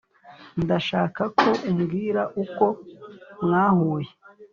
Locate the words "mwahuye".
3.43-4.09